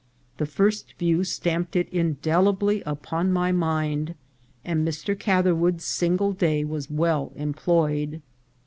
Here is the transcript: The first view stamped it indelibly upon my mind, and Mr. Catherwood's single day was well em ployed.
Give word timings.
The 0.37 0.47
first 0.47 0.95
view 0.97 1.23
stamped 1.23 1.75
it 1.75 1.87
indelibly 1.89 2.81
upon 2.87 3.31
my 3.31 3.51
mind, 3.51 4.15
and 4.65 4.83
Mr. 4.83 5.13
Catherwood's 5.19 5.83
single 5.85 6.33
day 6.33 6.63
was 6.63 6.89
well 6.89 7.31
em 7.37 7.53
ployed. 7.53 8.21